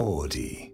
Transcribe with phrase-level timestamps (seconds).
[0.00, 0.72] Audi.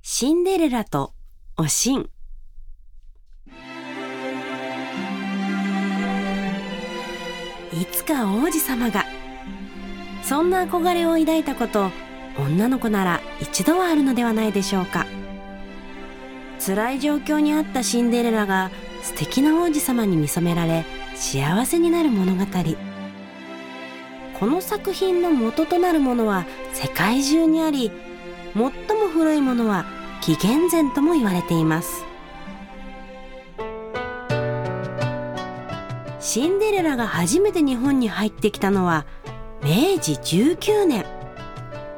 [0.00, 1.12] シンデレラと
[1.58, 2.00] おしん。
[2.00, 2.06] い
[7.92, 9.04] つか王子様が。
[10.22, 11.90] そんな憧れを抱いたこと、
[12.38, 15.04] 女の子なら一度はあるのではないでしょうか。
[16.58, 18.70] 辛い状況にあったシンデレラが
[19.02, 20.84] 素敵な王子様に見初められ
[21.14, 22.44] 幸せになる物語。
[24.38, 27.90] この作品の元となるものは世界中にあり、
[28.54, 28.70] 最も
[29.12, 29.84] 古いものは
[30.20, 32.04] 紀元前とも言われています。
[36.20, 39.06] シンデレラが初めて日本に入ってきたのは
[39.62, 41.04] 明治19年。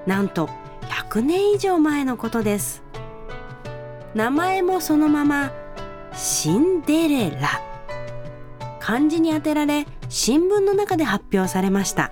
[0.07, 0.49] なんと
[0.83, 2.90] 100年以上前のことです。
[4.15, 5.53] 名前もそのまま
[6.15, 7.49] シンデレラ。
[8.81, 12.11] 漢字に当てられ新聞の中で発表されました。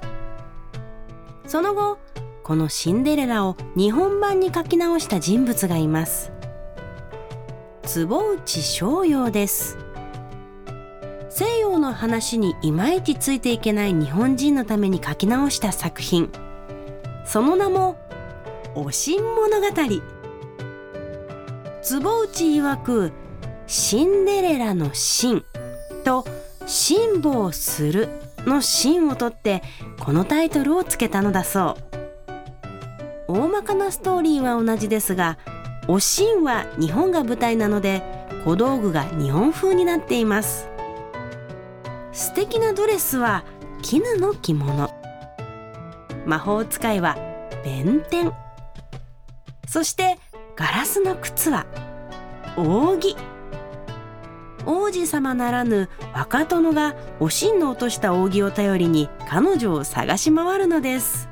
[1.46, 1.98] その後
[2.44, 6.30] このシンデレラを日本版に書き直した人物がいます。
[7.82, 9.76] 坪内逍遥です。
[11.30, 16.30] 西洋の話にいまいちついていけない日本人のために書き直した作品。
[17.24, 17.96] その名も
[18.76, 19.66] 「おしん物語」
[21.88, 23.12] 坪内曰く
[23.66, 25.42] 「シンデレラのシ」
[26.04, 26.26] と
[26.66, 28.10] 「辛抱する」
[28.44, 29.62] の「シン」を取って
[29.98, 31.78] このタイトルをつけたのだそ
[33.26, 33.32] う。
[33.32, 35.38] 大まかなストーリーは同じですが
[35.86, 38.02] おしんは日本が舞台なので
[38.44, 40.68] 小道具が日本風になっています。
[42.12, 43.44] 素敵なドレスは
[43.80, 44.90] 絹の着物。
[46.26, 47.16] 魔法使いは
[47.64, 48.30] 弁天。
[49.66, 50.18] そして
[50.58, 51.66] ガラスの靴は
[52.56, 53.16] 扇。
[54.66, 61.28] 王子様ならぬ若殿がおしんの落とした扇を頼りに彼女を探し回るのです。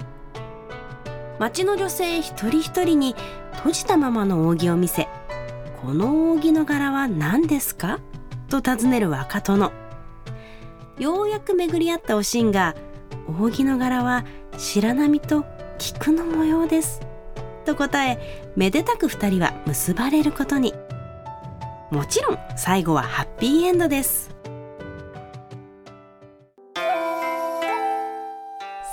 [1.41, 3.16] 町の女性一人一人に
[3.56, 5.09] 閉じたままの扇を見せ
[5.82, 7.98] 「この扇の柄は何ですか?」
[8.48, 9.72] と尋ねる若殿。
[11.00, 12.76] ようやく巡り合ったおしんが
[13.26, 14.25] 「扇の柄は
[14.56, 15.44] 白波と
[15.78, 17.00] 菊の模様です」
[17.66, 18.19] と答え
[18.56, 20.72] めでたく二人は結ばれることに。
[21.91, 24.34] もちろん最後はハッピーエンドです。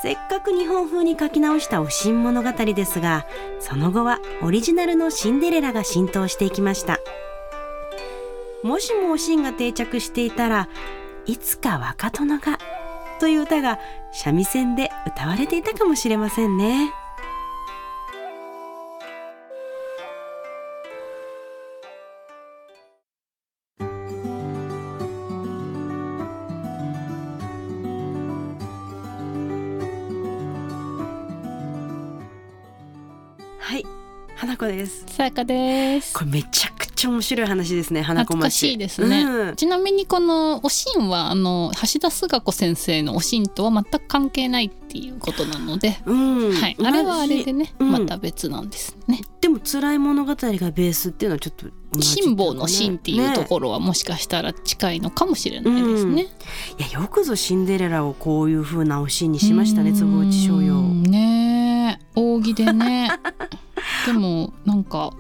[0.01, 3.25] せっかく日本風に書き直したおしん物語ですが
[3.61, 6.99] その後はオリジナルのシンデレラが浸透していきました。
[8.63, 10.67] もしもおしんが定着していたら
[11.25, 12.59] いつか若殿が
[13.19, 13.79] という歌が
[14.11, 16.93] 三味線で歌われていたかもしれませんね。
[34.43, 35.05] 花子です。
[35.07, 36.13] さやかです。
[36.13, 38.53] これめちゃくちゃ面白い話ですね花子町。
[38.53, 39.55] しいですね、うん。
[39.55, 46.51] ちなみにこのおしんはあの橋田壽賀子先生のおしんとは全く関係ないっていうことなので、うん。
[46.51, 47.91] はい、あれはあれでね、うん。
[47.93, 49.21] また別なんですね。
[49.39, 56.27] でも辛い物語がベースっていうのはちょっと辛抱の辛っていうとねころはもしかしたら近いのかもしれないですね。
[56.77, 61.03] いやよくぞシンデレラをこういう風なおしんにしましたね坪内逍う遥ん。
[61.03, 62.19] ねえ。
[62.19, 63.09] 扇でね
[64.05, 65.13] でもなんか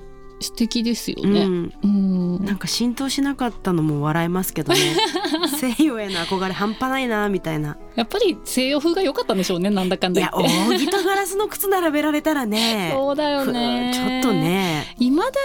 [0.43, 1.43] 素敵ですよね。
[1.43, 1.73] うん。
[1.83, 2.45] うん。
[2.45, 4.79] なんか浸透しなかったのも笑えますけどね。
[5.57, 7.77] 西洋への憧れ半端ないなみたいな。
[7.95, 10.75] やっぱり西洋風が良かったんでしょうねなんだかんいやだ言って。
[10.75, 12.91] 扇とガラスの靴並べられたらね。
[12.93, 13.91] そうだよね。
[13.93, 14.95] ふちょっとね。
[14.99, 15.35] いまだに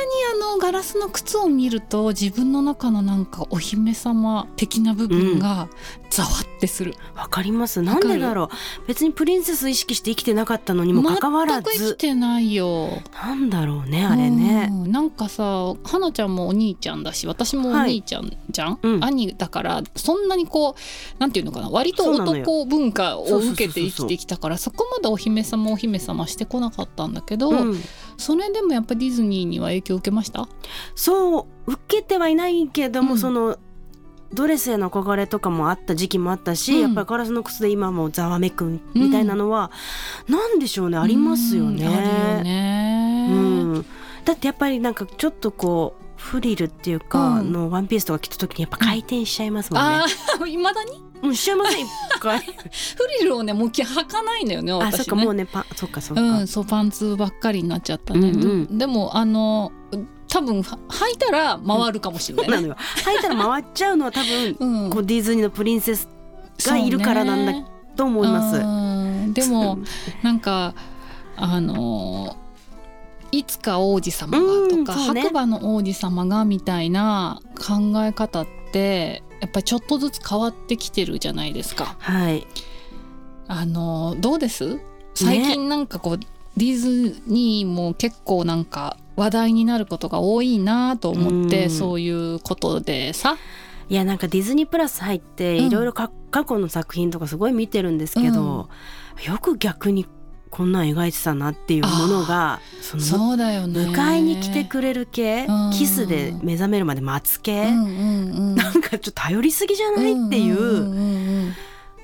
[0.45, 5.69] あのガラスの靴を見ると自分の中のなんかお姫様的な部分が
[6.19, 7.81] ざわってする、わかります。
[7.81, 8.49] なんでだろう。
[8.89, 12.89] 別にプリンセス意識して生きてなかったのにもかかわら全く生きずてないよ。
[13.13, 14.69] なんだろうねあれね。
[14.73, 14.91] うん。
[14.91, 19.05] なんかさ花ちゃんもお兄ちゃんだし私もお兄ちゃんじゃん、うん。
[19.05, 27.81] 兄だからそんなにこうなんていうのかな割と男文化を受けて生きてきたからそこまでお姫様お姫様してこなかったんだけど、うん。
[28.17, 30.49] それでもやっぱディズニーには影響を受けました？
[30.97, 33.19] そう受けてはいないけども、うん。
[33.19, 33.59] その
[34.33, 36.81] ドレスへの憧れとかもあった時期もあったし、うん。
[36.81, 39.71] やっぱりガラスの靴で今もざわめくみたいなのは、
[40.29, 41.87] なんでしょうねありますよね。
[41.87, 42.07] うんある
[42.39, 43.35] よね、う
[43.79, 43.87] ん。
[44.25, 47.53] だってやっぱりなんかちょっとこうフリルっていうか、うん。
[47.53, 49.89] のワンピースとか着た時にやっぱ回転しちゃいますもんね。
[49.89, 50.07] あ
[50.43, 51.03] あいまだに？
[51.21, 51.89] うんしちゃいません一
[52.21, 52.39] 回。
[52.45, 52.45] フ
[53.21, 54.99] リルをねもう履かないのよねあ私ね。
[54.99, 56.23] そっかもうねパンそっかそっか。
[56.23, 58.79] うん、そうパンツばっかりになっちゃったね、うんうん。
[58.79, 59.73] でもあの
[60.29, 62.71] 多分は履いたら回るかもしれない、ね。
[62.71, 64.91] 履いたら回っちゃうのは多分 うん。
[64.91, 66.09] こうディズニーのプリンセス
[66.65, 67.53] がいるからなんだ
[67.97, 68.57] と思います。
[68.57, 69.33] うん。
[69.33, 69.79] でも
[70.23, 70.75] なんか
[71.37, 72.37] あの
[73.31, 75.23] いつか王子様がとか、ね。
[75.23, 81.97] 白馬の王子様がみたいな考え方ってやっぱりちょっとずつ変わってきてるじゃないですか。
[82.01, 82.47] はい、
[83.47, 84.81] あのどうです？
[85.15, 91.71] 最近なんかこう、ディズニーも結構なんか話題になることが多いなと思って、うん。
[91.71, 93.37] そういうことでさ。
[93.91, 95.67] いやなんかディズニープラス入ってうん。
[95.67, 98.69] いろいろか過去の作品とかすごい見てるんですけど、
[99.27, 100.07] よく逆に
[100.51, 103.81] こんなん描いてたなっていうものがそのそうだよね。
[103.81, 105.71] 迎えに来てくれる系、うん。
[105.73, 108.55] キスで目覚めるまで待つ系、うんうんうん。
[108.55, 111.55] なんかちょっと頼りすぎじゃないっていう,、んんうんうん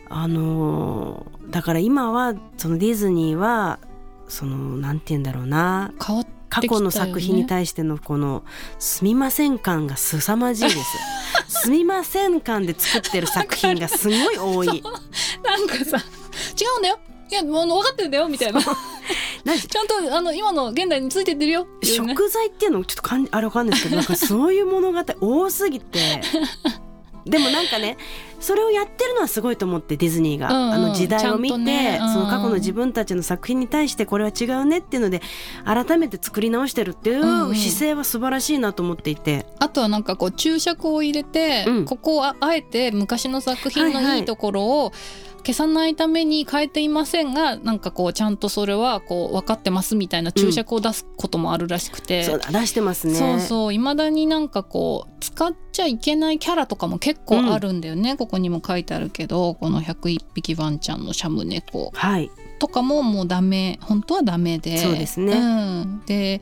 [0.09, 3.79] あのーだから今はそのディズニーは
[4.27, 5.93] そのなんて言うんだろうな。
[6.05, 8.45] 変わっ過去の作品に対してのこの
[8.79, 10.81] 「すみません感」が凄まじいです。
[11.65, 14.83] すみません感で作ってる作品がすごい多い。
[15.43, 16.99] なんかさ違うんだよ。
[17.31, 18.61] いやもう分かってるんだよみたいな。
[18.63, 21.65] ちゃんとあの今の現代についてってるよ。
[21.65, 21.89] ね。
[21.89, 26.21] 食材っていうのちょっとかんあれわかんないですけどなんかそういう物語多すぎて。
[27.27, 27.97] でもなんかね
[28.45, 30.73] それをやってるのはすごいと思ってディズニーが、うんうん。
[30.73, 32.13] あの時代を見て、ねうんうん。
[32.13, 35.23] その過去の自分たちの作品に対してこれは違うねっていうので
[35.65, 37.55] 改めて作り直してるっていうんううん。
[37.55, 41.85] 姿勢は素晴らしいなと思っていて、あとはなんかこう注釈を入れて、うん。
[41.87, 44.05] ここをああえて昔の作品はいはい。
[44.05, 44.93] のいいところを
[45.45, 53.15] 消さないために変えていませんがなんかこうちゃんとそれはこう分かってますみたいな注釈を出すこともあるらしくて、そう出してますね。
[53.15, 53.75] そうそう。
[53.75, 63.79] いまだになんかこう使っちゃいけないキャラとかも結構あるんだよね、ここにも書いてあるけどこの101匹ワンちゃんのシャム猫はい、とかももうダメ。
[63.83, 64.79] 本当はダメで。
[64.79, 65.33] そうですね。
[65.33, 66.41] うん、で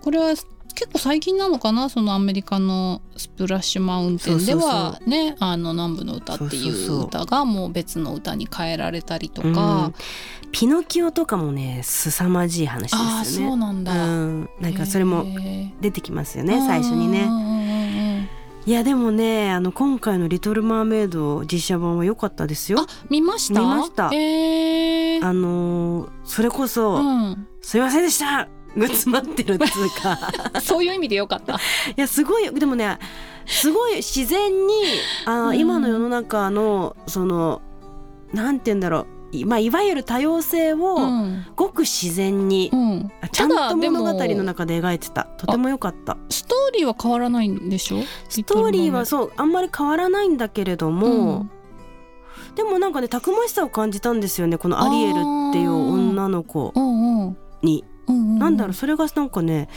[0.00, 0.34] これは
[0.76, 1.88] 結構最近なのかな？
[1.88, 9.54] そのアメリカのスプラッシュマウンテンではねあの南部の歌っていそう歌がもう別の歌に変えられたりとうん。
[9.54, 9.90] か、
[10.52, 13.48] ピノキオとかもね凄まじい話ああですよね。
[13.50, 15.24] そうなんだ、うん、なんかそれも
[15.80, 18.30] 出てきますよね最初にね。
[18.66, 22.80] いやでもねあの今回の「リトル・マーメイド」実写版は良かったですよ。
[22.80, 22.86] あ。
[23.08, 23.60] 見ました？
[23.60, 24.06] 見ました。
[24.08, 31.54] あのーそれこそ、うん、すいませんでしたが詰まってるっつうかそういう意味でよかった。
[31.54, 31.58] い
[31.96, 32.98] やすごいでもね
[33.46, 34.74] すごい自然に
[35.24, 35.58] あー、うん。
[35.58, 37.62] 今の世の中のその
[38.32, 39.06] なんて言うんだろう。
[39.32, 41.44] い,、まあ、いわゆる多様性をうん。
[41.56, 45.24] ごく自然に、うん、ちゃんと物語の中で描いてた。
[45.24, 46.16] とても良かった。
[46.28, 47.98] ストーリーは変わらないんでしょ？
[48.28, 51.50] ストーリーはそうあんまり変わらないんだけれども、うん。
[52.54, 56.80] でもなんかねたくましさを感じたんですよねこのアリエルっていう女の子に。
[56.80, 57.36] うんうん、
[58.08, 59.68] なんだろうそれがなんかね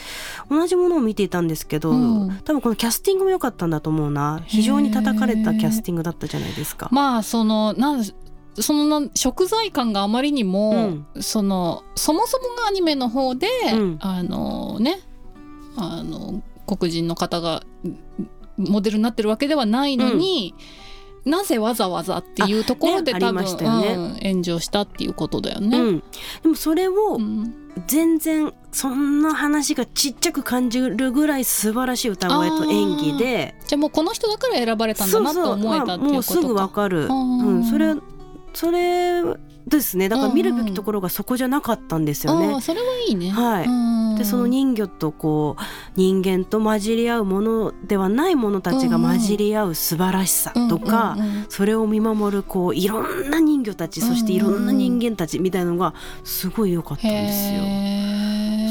[0.50, 2.40] 同じものを見ていたんですけど、うん。
[2.44, 4.44] 多分このキャスティングも良かったんだと思うな。
[4.46, 6.90] 非常に叩かれたキャスティングだったじゃないですか。
[6.92, 13.98] まあそのなんその食材感があまりにも、そのそもそもがアニメの方で、うん。
[14.02, 15.00] あのね
[15.78, 17.64] あの黒人の方が
[18.58, 20.54] モデルになってるわけではないのに、
[21.26, 23.94] なぜわざわざっていうところで、あね多分、ね。
[23.96, 25.80] うん炎上したっていうことだよね。
[25.80, 26.04] うん、
[26.44, 27.54] でもそれをうん。
[27.88, 36.08] 全然そんな話がちっちゃく感じるぐらい素晴らしい歌声と演技でじゃあもうこの人だから選ばれたんだなと思えたっていうことか。
[36.08, 37.96] まあもうすぐわかる、うん、それ
[38.54, 39.24] それ
[39.70, 40.10] ですね。
[40.10, 42.54] だから見るべきところがそこじゃなかったんですよね。
[42.54, 42.62] ああ。
[42.62, 43.30] それはいいね。
[43.30, 43.66] はい。
[43.66, 45.64] うんでその人魚とこう
[45.96, 57.64] 人間と混じり合うものではないものたちが混じり合う素晴らしさとか、うんうんうんそれを見守るこういろんな人魚たちそしていろんな人間たちみたいのがすごい良かったんですよ。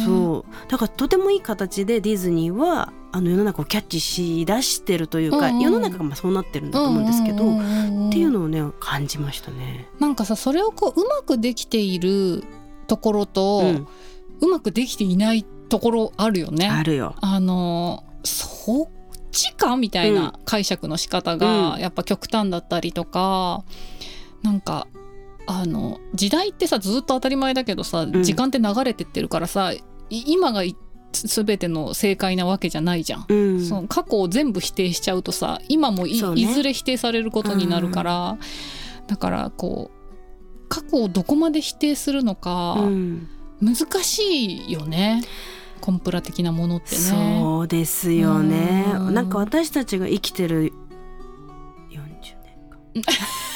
[0.06, 0.70] そう。
[0.70, 9.86] だからとてもいい形でディズニーはあの世の中をキャッチしだしてるというか、うんうん世の中がまあそうなってるんだと思うんですけど、うんうんうんうんっていうのをね感じましたね。
[9.98, 12.42] なんかさそれをこううまくできている
[12.86, 13.88] ところと、うん
[14.40, 16.68] うまくできていないところあるよね。
[16.68, 17.14] あるよ。
[17.20, 18.88] あのそっ
[19.32, 23.64] ちかみたいな解釈の仕方がうんやっぱ極端だったりとか、
[24.42, 24.86] なんか
[25.46, 30.76] あの時代ってさずっと当たり前だけどさ、ん時間って流れてってるからさい今がい
[31.12, 33.26] 全ての正解なわけじゃないじゃん。
[33.28, 36.40] うん、その過去を全部否定しちゃうとさ今もい,、ね。
[36.40, 38.38] いずれ否定されることになるから、
[39.06, 43.28] だからこう過去をどこまで否定するのかうん。
[43.60, 43.74] 難
[44.04, 44.22] し
[44.68, 45.24] いよね、
[45.80, 46.96] コンプラ的なものってね。
[46.96, 48.84] そうですよね。
[48.94, 49.14] うん。
[49.14, 50.72] なんか私たちが生きてる
[51.90, 52.02] 40
[52.44, 52.78] 年間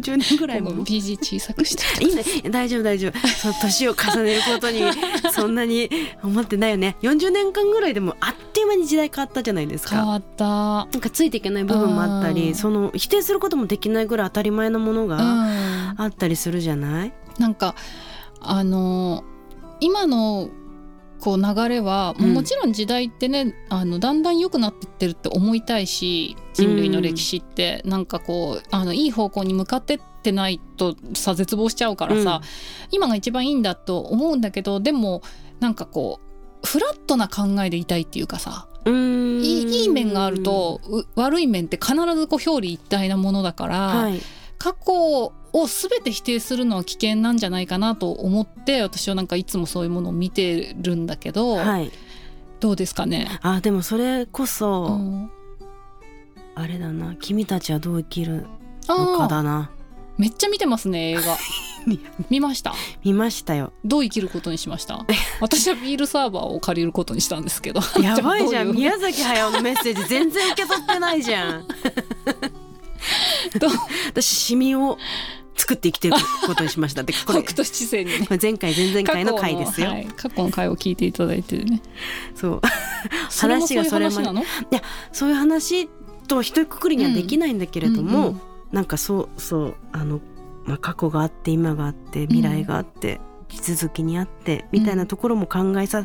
[0.00, 0.72] 40 40年ぐらいも。
[0.84, 2.22] BG 小さくしていいね。
[2.50, 3.28] 大丈夫大丈夫。
[3.28, 4.80] そう年を重ねることに
[5.32, 5.90] そんなに
[6.22, 6.96] 思ってないよね。
[7.02, 9.96] 40年間ぐらいでもあっという間に時代変わったじゃないですか。
[9.96, 10.44] 変わった。
[10.46, 12.34] なんかついていけない部分もあったうん。
[12.34, 15.94] りその否定することもできないぐらい当たり前のものうがん。
[16.00, 17.74] あったりするじゃない、なんか
[18.40, 19.24] あの
[19.80, 20.50] 今の
[21.20, 22.34] こう流れは、うん。
[22.34, 32.40] もちろん時代ってねあのだんだん良くなってってるって思いたいし人類の歴史って、なんかこうあのいい方向に向かってってないとさ絶望しちゃうからさ、
[32.90, 35.22] 今が一番いいんだと思うんだけどでも
[35.60, 36.20] なんかこ
[36.62, 44.20] うフラットな考えでいたいっていうかさいい面があるとう悪い面って必ずこう表裏一体なものだから、はい。
[44.58, 45.32] 過去
[45.62, 51.90] を全て否定するのは危険なんじゃないかなと思って私はなんかいつもそういうものを見てるんだけど、はい。
[52.60, 55.30] どうですかね、あでもそれこそ、うん。
[56.54, 57.14] あれだな。
[57.16, 58.46] 君たちはどう生きる
[58.88, 59.70] のかだな。
[60.16, 61.36] めっちゃ見てますね映画。
[62.30, 62.74] 見ました？
[63.04, 63.72] 見ましたよ。
[63.84, 65.04] どう生きることにしました？
[65.40, 67.80] 私はビールサーバーを借りることにしたんですけど。
[68.02, 68.72] やばいじゃん。
[68.72, 71.66] 宮崎駿のメッセージ全然受け取ってないじゃん。
[74.08, 74.98] 私シミを
[75.56, 77.02] 作って生きていくことにしました。
[77.02, 78.28] って これ北斗七星にね。
[78.40, 81.82] 前回前々回の回ですよ、はい、過去の回を聞いていただいてね。
[82.34, 82.60] そう。
[83.40, 84.42] 話がそれま話なの
[85.12, 85.88] そういう話
[86.28, 88.40] と一括りにはできないんだけれども、うんうん。
[88.72, 90.20] なんかそうそうあの、
[90.64, 96.04] まあ、過去があって今があって未来があって、地続きにあってみたいなところも考えさ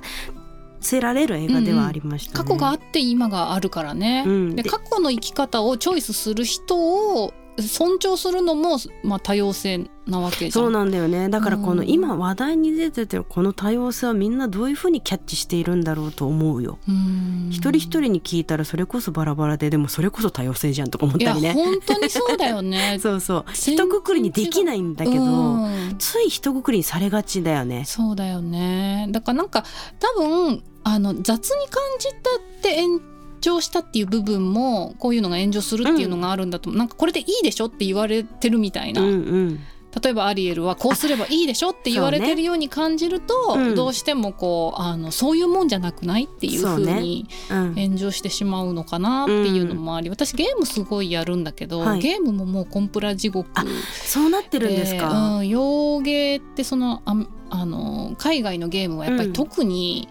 [0.79, 2.43] せられる映画ではありましたね。
[2.43, 4.55] 過去があって今があるからね、うん。
[4.55, 6.77] でで過去の生き方をチョイスする人
[7.15, 10.51] を尊重するのも、まあ、多様性なわけじゃん。
[10.51, 16.79] そうなんだよねだからこのうん今話題に出ててるこの多様性はみんなどういうふうにキャッチしているんだろうと思うよ。
[16.88, 21.53] うん一人一人に聞いたらそれこそバラバラででもそれこそ多様性じゃんとか思ったりね。
[21.53, 22.98] 本当にそうだよね。
[23.01, 27.84] そうそう一括りにできないんだけど、うんつい一括りにされがちだよね。
[27.86, 29.65] そうだよねだからなんか
[30.00, 33.11] 多分あの雑に感じたって炎
[33.42, 39.60] 上したっていう部分もこういうのが炎上するっていうのがあるんだと、なんかこれでいいでしょって言われてるみたいな、うんうん。
[40.02, 47.76] 例えばアリエルはこうすればいいでしょって言われてるように感じると、ねうんどうしてもこうあのそういうもんじゃなくないっていう風にうん。
[47.76, 52.00] 炎上してしまうのかなっていうのもあり、私ゲームすごいやるんだけど、はい。
[52.00, 55.38] ゲームももうコンプラ地獄あそうなってるんですか？
[55.40, 57.16] うん、洋芸ってそのあ
[57.50, 60.08] あの海外のゲームはやっぱり特に、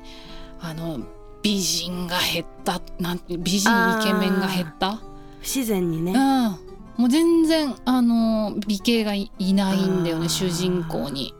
[0.61, 1.01] あの
[1.43, 5.03] 美人が減ったなんて美人イケメンが減った、不
[5.43, 6.13] 自然にね。
[6.13, 6.19] うん、
[7.03, 11.35] もう全然あの美形がいいないんだよね主人公に。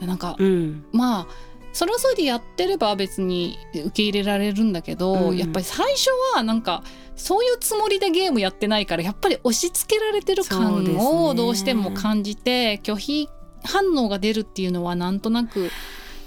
[0.00, 0.84] うん、なんかうん。
[0.92, 1.26] まあ
[1.72, 5.36] それはそれでやってれば別に受け入れられるんだけど、うん。
[5.36, 6.82] やっぱり最初はなんか
[7.16, 13.28] そういうつもりでゲームやってないからやっぱり押し付けられてる感をどうしても感じて、拒否
[13.64, 15.70] 反応が出るっていうのはなんとなく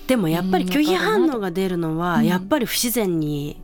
[0.08, 2.26] でもやっぱり拒否反応が出るのはうん。
[2.26, 3.62] やっぱり不自然に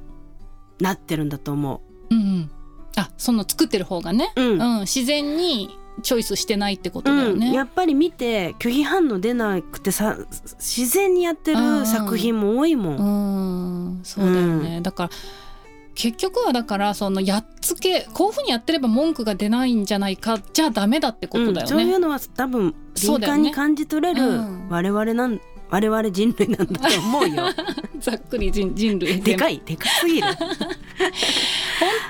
[0.79, 2.15] なってるんだと思う。
[2.15, 2.51] んうん。
[2.98, 4.41] あその作ってる方がね、う。
[4.41, 4.62] うん。
[4.62, 5.69] うん、自然に
[6.03, 7.53] チョイスしてないってことだようん、ね。
[7.53, 10.17] やっぱり見て拒否反応出なくてさ
[10.60, 12.98] 自然にやってる作品も多いもん。
[12.98, 14.00] うん。
[14.03, 15.10] そうだよね、だから
[15.93, 21.62] 結局はだからそのやっつけこういうふうにやってれば文句が出ないんじゃないかじゃダメだってことだよね。
[21.62, 21.67] うん。
[21.67, 24.69] そういうのは多分敏感に感じ取れるうん。
[24.69, 25.39] 我々なん
[25.72, 27.46] 我々人類なんだと思うよ。
[28.00, 29.36] ざっくり人人類で。
[29.36, 30.28] かいでかすぎる。
[30.38, 30.38] 本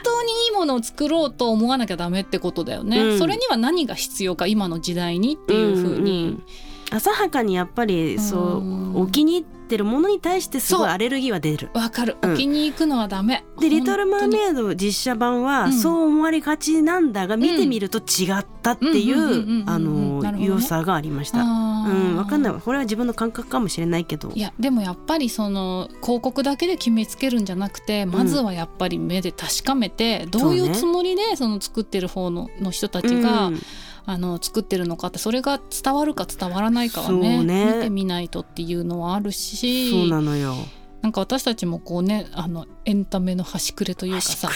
[0.04, 3.20] 当にいいものを作ろうと思わなきゃダメってことだよね、うん。
[3.20, 6.44] それには何が必要か今の時代にっていうふうに、んん
[6.90, 8.96] 浅はかにやっぱりそううん。
[8.96, 11.70] お気に入ってるものに対してすごいアレルギーは出る。
[11.74, 12.18] わかる。
[12.22, 12.32] うん。
[12.32, 15.44] 置きに行くのはダメ、で「リトル・マーイメイド」実写版うん。
[15.44, 21.42] はそう思われがちなんだが見てみると違ったっていうんうんうんうんうんうあの良さがありました。
[21.42, 22.54] うん、わかんない。
[22.54, 24.32] これは自分の感覚かもしれないけど。
[24.34, 33.62] いやでもやっぱりその広告だけで決めつけるんじゃなくてまずはやっぱり目で確かめて、どういうつもりでその作ってる方のの人たちが、うん
[34.06, 40.56] あの作ってるのかってそれが伝わるか伝わらないかはねね見てみないとっていうのはあるしそうなのよ。
[41.02, 44.50] なんか私たちもこうねあのエンタメの端くれというかさ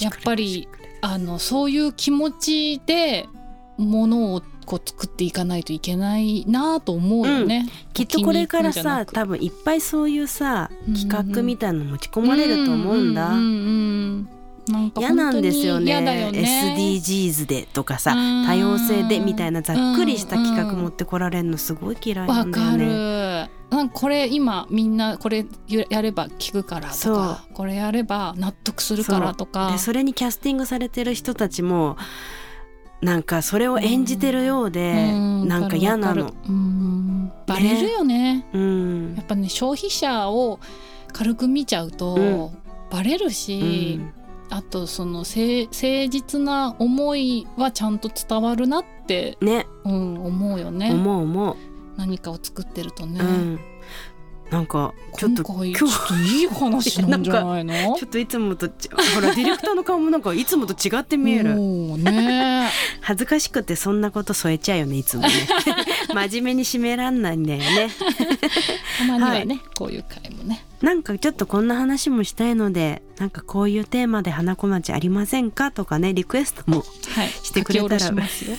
[0.00, 0.68] やっぱり
[1.00, 3.26] あのそういう気持ちで
[3.78, 7.68] ものをこう作っていかないといけないなと思うよね。
[7.94, 13.30] きっとこれからさ多分いっぱいそういうさうんうん企画みたいなの持ち込まれると思うんだ。
[13.30, 14.41] うんうんうんなんか
[14.96, 15.92] 嫌なんですよね。
[15.92, 16.76] よね。
[16.76, 18.46] SDGs でとかさうん。
[18.46, 23.48] 多様性でみたいなざっくりした企画持ってこられるのすごい嫌いなんだよね。
[23.70, 23.76] る。
[23.76, 29.72] なんかこれ今みんなこれやれば聞くからとかこれやれば納得するからとか。
[29.72, 31.96] でそれにキャスティングされてる人たちも
[33.00, 35.48] なんかそれを演じてるようで、うん。
[35.48, 36.32] なんか嫌なの。
[36.48, 38.46] うんバレるよね。
[38.52, 39.14] うん。
[39.16, 40.60] やっぱね消費者を
[41.12, 42.50] 軽く見ちゃうと、うん。
[42.90, 44.00] バレるし、
[44.52, 49.66] あとその誠誠実な思いはちゃんと伝わるなって、うんね。
[49.84, 50.92] うん、思うよね。
[50.92, 51.56] 思う思う、
[51.96, 53.60] 何かを作ってるとね、うん、
[54.50, 57.72] なんかちょっと今日ちょっといい話なんじゃないの？
[57.96, 61.56] ちょっといつもとちほらディレクターの顔もなんかいつもと違って見える。
[61.96, 62.70] ね。
[63.00, 65.28] 恥ずかしくてそんなこと添えちゃうよねいつもね
[66.28, 67.88] 真面目に締めらんないんだよね。
[68.98, 70.64] たまにはね、こういう回もね。
[70.80, 75.70] なんかちょっとこんな話もしたいのでなんかこういうテーマで花子町ありませんか？
[75.70, 77.28] とかねリクエストもはい。
[77.28, 78.56] してくれたら書き下ろしますよ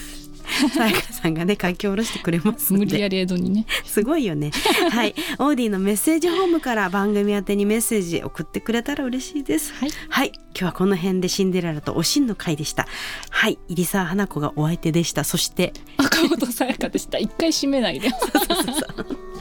[0.74, 3.66] さやかさんがね書き下ろしてくれます無理やり江戸にね。
[3.86, 4.52] すごいよね。
[4.92, 5.16] はい。
[5.40, 9.74] オーディのメッセージホームから番組宛てにメッセージ送ってくれたら嬉しいです。
[9.74, 9.92] はい。
[10.10, 10.32] はい。
[10.36, 12.88] 今日はこの辺でシンデレラとおしんの回でした。
[13.30, 13.58] はい。
[13.68, 15.24] 入澤花子がお相手でした。
[15.24, 15.74] そして。
[15.98, 17.18] 赤本さやかでした。
[17.18, 18.10] 一回締めないで。
[18.14, 18.20] そう
[18.56, 19.34] そうそう